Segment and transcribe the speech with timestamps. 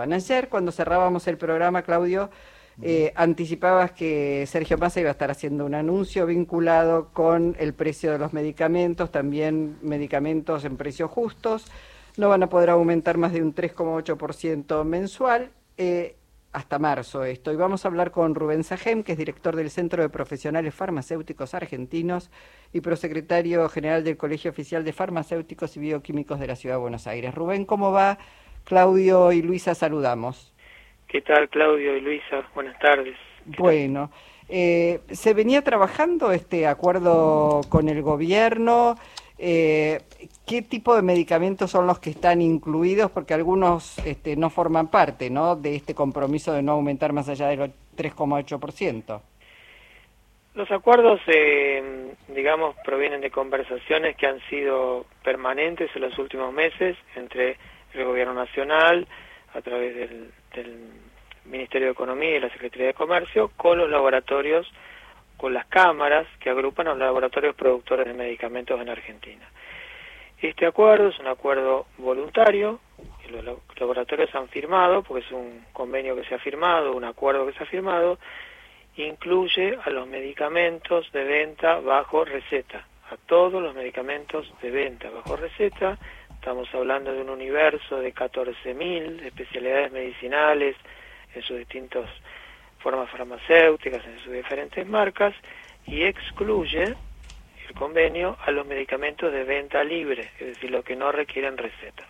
[0.00, 2.30] Ayer, cuando cerrábamos el programa, Claudio,
[2.80, 8.12] eh, anticipabas que Sergio Massa iba a estar haciendo un anuncio vinculado con el precio
[8.12, 11.66] de los medicamentos, también medicamentos en precios justos.
[12.16, 15.50] No van a poder aumentar más de un 3,8% mensual.
[15.76, 16.14] Eh,
[16.52, 17.52] hasta marzo esto.
[17.52, 21.54] Y vamos a hablar con Rubén Sajem, que es director del Centro de Profesionales Farmacéuticos
[21.54, 22.30] Argentinos
[22.72, 27.06] y prosecretario general del Colegio Oficial de Farmacéuticos y Bioquímicos de la Ciudad de Buenos
[27.06, 27.34] Aires.
[27.34, 28.18] Rubén, ¿cómo va?
[28.68, 30.52] Claudio y Luisa, saludamos.
[31.08, 32.46] ¿Qué tal, Claudio y Luisa?
[32.54, 33.16] Buenas tardes.
[33.46, 34.10] Bueno,
[34.46, 38.96] eh, se venía trabajando este acuerdo con el gobierno.
[39.38, 40.02] Eh,
[40.46, 43.10] ¿Qué tipo de medicamentos son los que están incluidos?
[43.10, 45.56] Porque algunos este, no forman parte ¿no?
[45.56, 49.22] de este compromiso de no aumentar más allá del 3,8%.
[50.56, 56.98] Los acuerdos, eh, digamos, provienen de conversaciones que han sido permanentes en los últimos meses
[57.16, 57.56] entre
[57.94, 59.06] el Gobierno Nacional,
[59.54, 60.30] a través del,
[61.44, 64.70] Ministerio de Economía y la Secretaría de Comercio, con los laboratorios
[65.38, 69.48] con las cámaras que agrupan a los laboratorios productores de medicamentos en Argentina.
[70.42, 72.80] Este acuerdo es un acuerdo voluntario,
[73.22, 73.44] que los
[73.78, 77.62] laboratorios han firmado, porque es un convenio que se ha firmado, un acuerdo que se
[77.62, 78.18] ha firmado,
[78.96, 85.36] incluye a los medicamentos de venta bajo receta, a todos los medicamentos de venta bajo
[85.36, 85.98] receta.
[86.48, 90.76] Estamos hablando de un universo de 14.000 especialidades medicinales
[91.34, 92.08] en sus distintos
[92.78, 95.34] formas farmacéuticas en sus diferentes marcas
[95.86, 101.12] y excluye el convenio a los medicamentos de venta libre, es decir, los que no
[101.12, 102.06] requieren receta.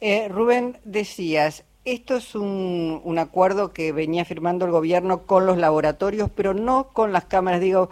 [0.00, 5.58] eh, Rubén, decías, esto es un, un, acuerdo que venía firmando el gobierno con los
[5.58, 7.60] laboratorios, pero no con las cámaras.
[7.60, 7.90] Digo,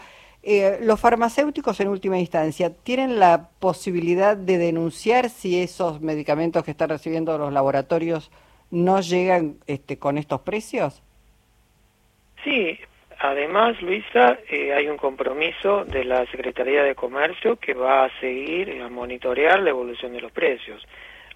[0.49, 6.71] eh, los farmacéuticos en última instancia, ¿tienen la posibilidad de denunciar si esos medicamentos que
[6.71, 8.31] están recibiendo los laboratorios
[8.71, 11.03] no llegan este, con estos precios?
[12.45, 12.79] Sí,
[13.19, 18.81] además, Luisa, eh, hay un compromiso de la Secretaría de Comercio que va a seguir
[18.81, 20.81] a monitorear la evolución de los precios.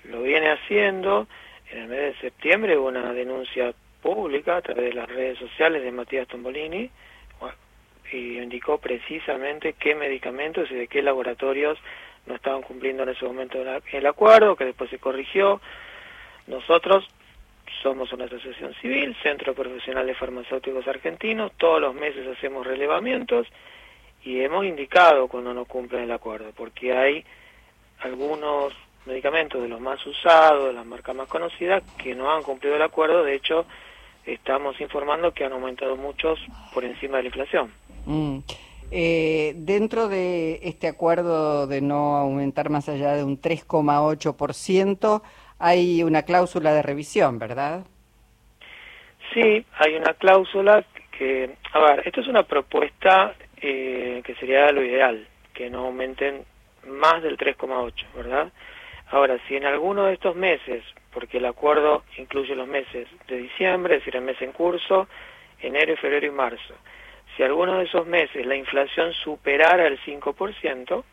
[0.04, 1.26] Lo viene haciendo,
[1.72, 5.82] en el mes de septiembre hubo una denuncia pública a través de las redes sociales
[5.82, 6.88] de Matías Tombolini
[8.12, 11.78] y indicó precisamente qué medicamentos y de qué laboratorios
[12.26, 13.58] no estaban cumpliendo en ese momento
[13.92, 15.60] el acuerdo, que después se corrigió.
[16.46, 17.08] Nosotros
[17.82, 23.46] somos una asociación civil, Centro Profesional de Farmacéuticos Argentinos, todos los meses hacemos relevamientos
[24.22, 27.24] y hemos indicado cuando no cumplen el acuerdo, porque hay
[28.00, 28.74] algunos
[29.06, 32.82] medicamentos de los más usados, de las marcas más conocidas, que no han cumplido el
[32.82, 33.66] acuerdo, de hecho
[34.26, 36.38] estamos informando que han aumentado muchos
[36.74, 37.72] por encima de la inflación.
[38.06, 38.38] Mm.
[38.92, 45.22] Eh, dentro de este acuerdo de no aumentar más allá de un 3,8%,
[45.60, 47.84] hay una cláusula de revisión, ¿verdad?
[49.32, 50.84] Sí, hay una cláusula
[51.16, 55.24] que, a ver, esto es una propuesta eh, que sería lo ideal,
[55.54, 56.44] que no aumenten
[56.88, 58.50] más del 3,8, ¿verdad?
[59.10, 63.96] Ahora, si en alguno de estos meses, porque el acuerdo incluye los meses de diciembre,
[63.96, 65.08] es decir, el mes en curso,
[65.60, 66.74] enero, febrero y marzo,
[67.40, 71.04] si alguno de esos meses la inflación superara el 5%,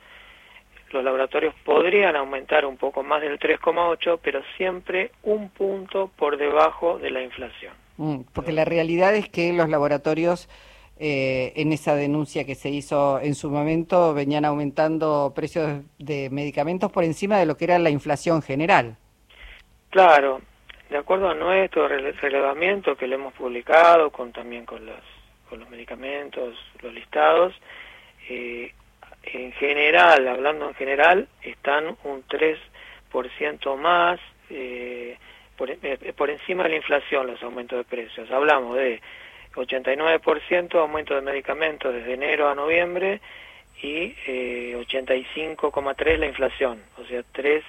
[0.92, 7.00] los laboratorios podrían aumentar un poco más del 3,8, pero siempre un punto por debajo
[7.00, 7.72] de la inflación.
[7.96, 10.50] Mm, porque la realidad es que los laboratorios,
[11.00, 16.92] eh, en esa denuncia que se hizo en su momento, venían aumentando precios de medicamentos
[16.92, 18.98] por encima de lo que era la inflación general.
[19.92, 20.42] Claro,
[20.90, 25.17] de acuerdo a nuestro relevamiento que le hemos publicado, con también con los,
[25.50, 27.54] con los medicamentos, los listados,
[28.30, 28.74] eh,
[29.24, 34.20] en general, hablando en general, están un 3% más
[34.50, 35.18] eh,
[35.60, 38.30] eh, por encima de la inflación los aumentos de precios.
[38.32, 39.02] Hablamos de
[39.54, 43.22] 89% aumento de medicamentos desde enero a noviembre
[43.82, 47.64] y eh, 85,3 la inflación, o sea, 3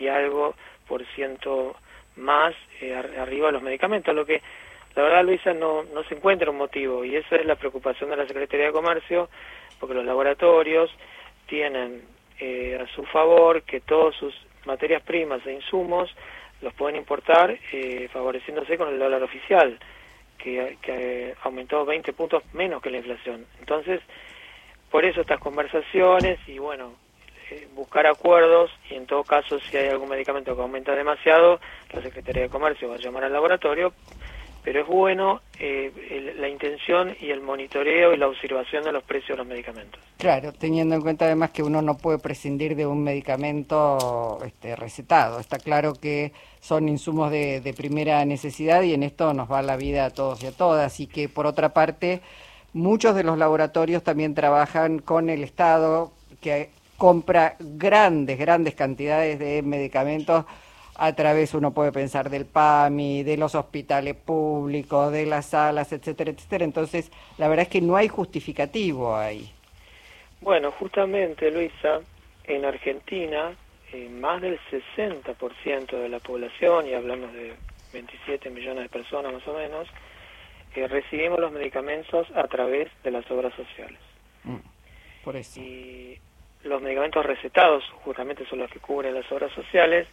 [0.00, 0.54] y algo
[0.88, 1.76] por ciento
[2.16, 4.42] más eh, arriba de los medicamentos, lo que
[4.96, 8.16] la verdad Luisa no, no se encuentra un motivo y esa es la preocupación de
[8.16, 9.28] la Secretaría de Comercio
[9.80, 10.90] porque los laboratorios
[11.46, 12.02] tienen
[12.38, 14.34] eh, a su favor que todas sus
[14.66, 16.14] materias primas e insumos
[16.62, 19.78] los pueden importar eh, favoreciéndose con el dólar oficial,
[20.38, 23.44] que, que aumentó 20 puntos menos que la inflación.
[23.60, 24.00] Entonces,
[24.90, 26.94] por eso estas conversaciones y bueno,
[27.50, 31.60] eh, buscar acuerdos y en todo caso si hay algún medicamento que aumenta demasiado,
[31.92, 33.92] la Secretaría de Comercio va a llamar al laboratorio
[34.64, 39.30] pero es bueno eh, la intención y el monitoreo y la observación de los precios
[39.30, 40.00] de los medicamentos.
[40.16, 45.38] Claro, teniendo en cuenta además que uno no puede prescindir de un medicamento este, recetado.
[45.38, 49.76] Está claro que son insumos de, de primera necesidad y en esto nos va la
[49.76, 50.98] vida a todos y a todas.
[50.98, 52.22] Y que por otra parte,
[52.72, 59.60] muchos de los laboratorios también trabajan con el Estado, que compra grandes, grandes cantidades de
[59.62, 60.46] medicamentos
[60.96, 66.30] a través, uno puede pensar, del PAMI, de los hospitales públicos, de las salas, etcétera,
[66.30, 66.64] etcétera.
[66.64, 69.50] Entonces, la verdad es que no hay justificativo ahí.
[70.40, 72.00] Bueno, justamente, Luisa,
[72.44, 73.56] en Argentina,
[73.92, 77.54] eh, más del 60% de la población, y hablamos de
[77.92, 79.88] 27 millones de personas más o menos,
[80.74, 83.98] eh, recibimos los medicamentos a través de las obras sociales.
[84.44, 84.56] Mm,
[85.24, 85.60] por eso.
[85.60, 86.18] Y
[86.64, 90.08] los medicamentos recetados justamente son los que cubren las obras sociales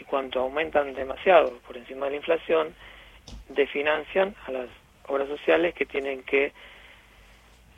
[0.00, 2.74] y cuanto aumentan demasiado por encima de la inflación,
[3.48, 4.68] definancian a las
[5.08, 6.52] obras sociales que tienen que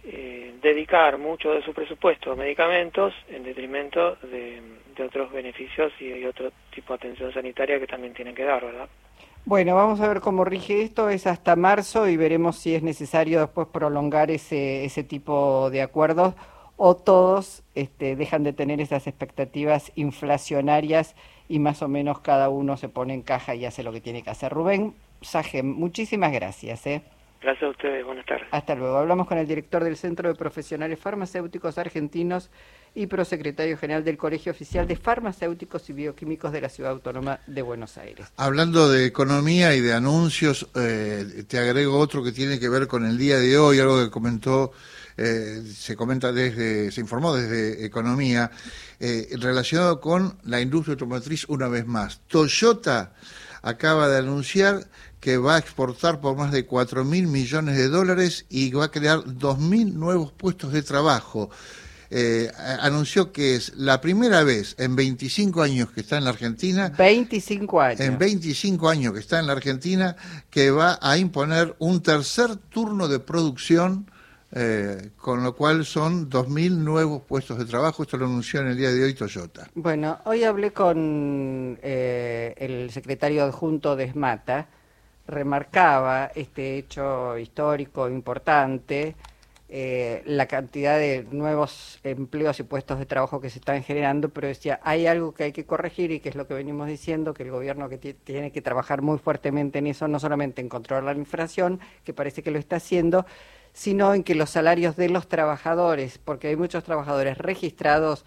[0.05, 4.63] eh, dedicar mucho de su presupuesto a medicamentos en detrimento de,
[5.05, 8.89] otros beneficios y, otro tipo de atención sanitaria que también tienen que dar, ¿verdad?
[9.45, 13.41] Bueno, vamos a ver cómo rige esto, es hasta marzo y veremos si es necesario
[13.41, 16.35] después prolongar ese, ese tipo de acuerdos
[16.77, 21.15] o todos este, dejan de tener esas expectativas inflacionarias
[21.49, 24.23] y más o menos cada uno se pone en caja y hace lo que tiene
[24.23, 24.53] que hacer.
[24.53, 26.87] Rubén Saje, muchísimas gracias.
[26.87, 27.03] ¿eh?
[27.41, 28.47] Gracias a ustedes, buenas tardes.
[28.51, 28.97] Hasta luego.
[28.97, 32.51] Hablamos con el director del Centro de Profesionales Farmacéuticos Argentinos
[32.95, 37.63] y prosecretario general del Colegio Oficial de Farmacéuticos y Bioquímicos de la Ciudad Autónoma de
[37.63, 38.33] Buenos Aires.
[38.37, 43.05] Hablando de economía y de anuncios, eh, te agrego otro que tiene que ver con
[43.05, 44.73] el día de hoy, algo que comentó,
[45.17, 48.51] eh, se comenta desde, se informó desde Economía,
[49.01, 52.21] eh, relacionado con la industria automotriz una vez más.
[52.29, 53.13] Toyota
[53.63, 54.87] acaba de anunciar
[55.21, 58.91] que va a exportar por más de 4 mil millones de dólares y va a
[58.91, 61.51] crear 2 mil nuevos puestos de trabajo.
[62.11, 66.93] Eh, anunció que es la primera vez en 25 años que está en la Argentina.
[66.97, 68.01] 25 años.
[68.01, 70.17] En 25 años que está en la Argentina,
[70.51, 74.09] que va a imponer un tercer turno de producción,
[74.59, 78.03] eh, con lo cual son 2.000 nuevos puestos de trabajo.
[78.03, 79.69] Esto lo anunció en el día de hoy Toyota.
[79.75, 84.67] Bueno, hoy hablé con eh, el secretario adjunto de SMATA,
[85.27, 89.15] remarcaba este hecho histórico importante
[89.69, 94.47] eh, la cantidad de nuevos empleos y puestos de trabajo que se están generando, pero
[94.47, 97.43] decía, hay algo que hay que corregir y que es lo que venimos diciendo, que
[97.43, 101.15] el gobierno que tiene que trabajar muy fuertemente en eso, no solamente en controlar la
[101.15, 103.27] inflación, que parece que lo está haciendo,
[103.77, 108.25] sino en que los salarios de los trabajadores, porque hay muchos trabajadores registrados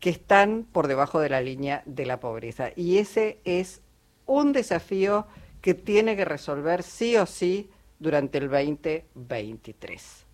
[0.00, 2.70] que están por debajo de la línea de la pobreza.
[2.74, 3.82] Y ese es
[4.24, 5.26] un desafío
[5.60, 7.68] que tiene que resolver sí o sí
[7.98, 10.24] durante el 2023.